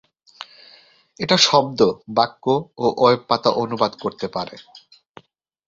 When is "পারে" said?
4.27-4.55